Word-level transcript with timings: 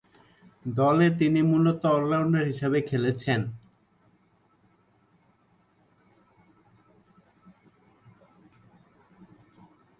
দলে 0.65 1.07
তিনি 1.19 1.39
মূলতঃ 1.51 1.85
অল-রাউন্ডার 1.89 2.43
হিসেবে 2.51 2.79
খেলেছেন। 2.89 3.41